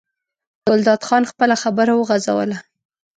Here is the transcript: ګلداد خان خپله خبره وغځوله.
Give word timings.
ګلداد 0.67 1.01
خان 1.07 1.23
خپله 1.31 1.55
خبره 1.63 1.93
وغځوله. 1.95 2.57